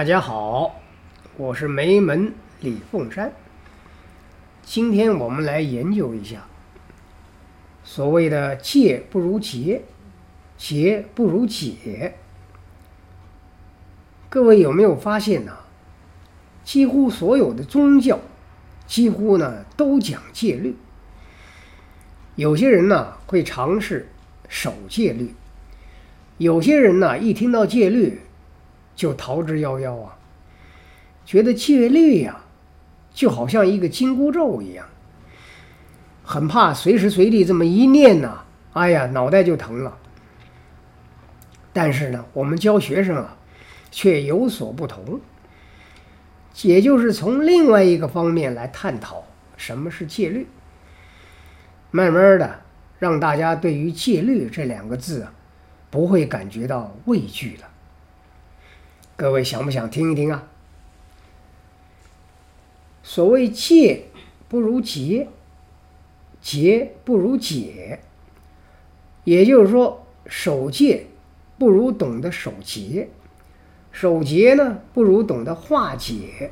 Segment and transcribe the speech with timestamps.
[0.00, 0.80] 大家好，
[1.36, 2.32] 我是梅门
[2.62, 3.30] 李凤山。
[4.62, 6.46] 今天我们来研究一下
[7.84, 9.82] 所谓的“戒不如节，
[10.56, 12.14] 节不如解”。
[14.30, 15.52] 各位有没有发现呢？
[16.64, 18.18] 几乎所有的宗教，
[18.86, 20.74] 几乎呢都讲戒律。
[22.36, 24.08] 有些人呢会尝试
[24.48, 25.34] 守戒律，
[26.38, 28.18] 有些人呢一听到戒律，
[29.00, 30.18] 就逃之夭夭啊！
[31.24, 32.42] 觉得戒律呀，
[33.14, 34.84] 就好像一个紧箍咒一样，
[36.22, 39.96] 很怕随时随地这么一念呐，哎呀，脑袋就疼了。
[41.72, 43.38] 但是呢，我们教学生啊，
[43.90, 45.18] 却有所不同，
[46.60, 49.24] 也就是从另外一个方面来探讨
[49.56, 50.46] 什么是戒律，
[51.90, 52.60] 慢慢的
[52.98, 55.32] 让大家对于戒律这两个字啊，
[55.88, 57.66] 不会感觉到畏惧了。
[59.20, 60.48] 各位想不想听一听啊？
[63.02, 64.04] 所谓戒
[64.48, 65.28] 不如节，
[66.40, 68.00] 节不如解，
[69.24, 71.08] 也就是说，守戒
[71.58, 73.10] 不如懂得守节，
[73.92, 76.50] 守节呢不如懂得化解。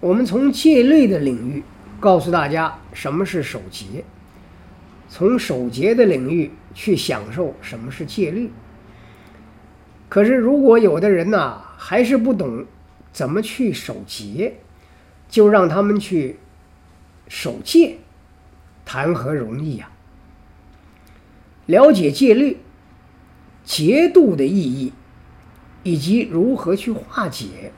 [0.00, 1.62] 我们从戒律的领域
[2.00, 4.04] 告诉大家什么是守节，
[5.10, 8.50] 从守节的领域去享受什么是戒律。
[10.08, 12.64] 可是，如果有的人呐，还是不懂
[13.12, 14.54] 怎么去守节，
[15.28, 16.38] 就让他们去
[17.28, 17.98] 守戒，
[18.86, 19.90] 谈何容易呀？
[21.66, 22.58] 了解戒律、
[23.62, 24.94] 节度的意义，
[25.82, 27.72] 以及如何去化解，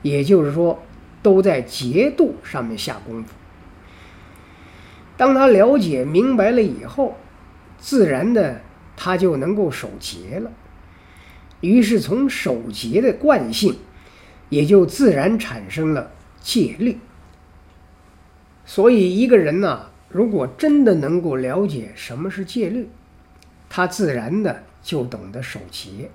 [0.00, 0.82] 也就是说，
[1.22, 3.34] 都在节度上面下功夫。
[5.18, 7.18] 当他了解明白了以后，
[7.78, 8.62] 自然的
[8.96, 10.50] 他就能够守节了。
[11.66, 13.76] 于是，从守节的惯性，
[14.48, 16.98] 也就自然产生了戒律。
[18.64, 22.88] 所以，一个人呢，如果真的能够了解什么是戒律，
[23.68, 26.10] 他自然的就懂得守节。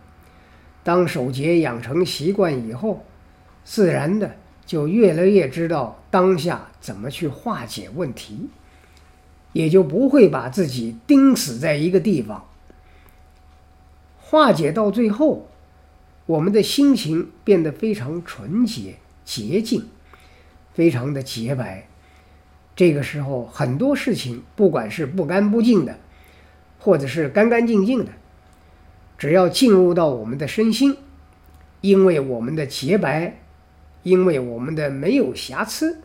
[0.84, 3.06] 当守节养成习惯以后，
[3.64, 4.36] 自然的
[4.66, 8.50] 就越来越知道当下怎么去化解问题，
[9.54, 12.46] 也就不会把自己钉死在一个地方。
[14.32, 15.50] 化解到最后，
[16.26, 19.90] 我们的心情变得非常纯洁、洁净，
[20.74, 21.86] 非常的洁白。
[22.74, 25.98] 这个时候，很多事情，不管是不干不净的，
[26.80, 28.14] 或者是干干净净的，
[29.18, 30.96] 只要进入到我们的身心，
[31.82, 33.42] 因为我们的洁白，
[34.04, 36.00] 因为我们的没有瑕疵，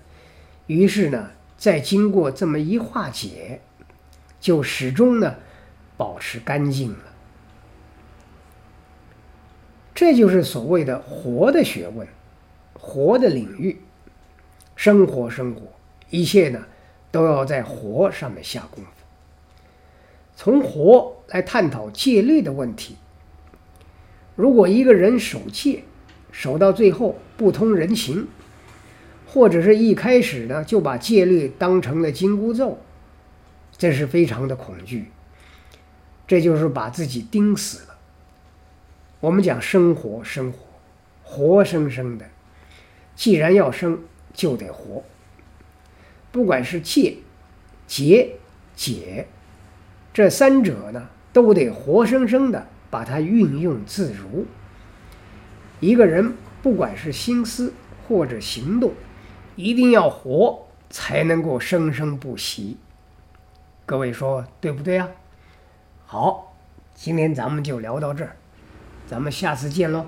[0.66, 3.60] 于是呢，再经过这么一化解，
[4.40, 5.36] 就始终呢，
[5.96, 6.98] 保持干净了。
[9.96, 12.06] 这就是所谓的活的学问，
[12.74, 13.80] 活的领域，
[14.76, 15.62] 生活生活，
[16.10, 16.66] 一切呢
[17.10, 18.90] 都要在活上面下功夫。
[20.36, 22.96] 从活来探讨戒律的问题。
[24.34, 25.84] 如果一个人守戒，
[26.30, 28.28] 守到最后不通人情，
[29.26, 32.78] 或者是一开始呢就把戒律当成了紧箍咒，
[33.78, 35.06] 这是非常的恐惧，
[36.26, 37.95] 这就是把自己钉死了。
[39.20, 40.58] 我们讲生活，生活，
[41.22, 42.26] 活生生的。
[43.14, 44.00] 既然要生，
[44.34, 45.02] 就得活。
[46.30, 47.16] 不管是戒、
[47.86, 48.36] 节、
[48.74, 49.26] 解，
[50.12, 54.46] 这三者呢，都得活生生的把它运用自如。
[55.80, 57.72] 一个人不管是心思
[58.06, 58.92] 或者行动，
[59.56, 62.76] 一定要活，才能够生生不息。
[63.86, 65.08] 各位说对不对啊？
[66.04, 66.54] 好，
[66.94, 68.36] 今天咱们就聊到这儿。
[69.06, 70.04] 咱们下次见喽。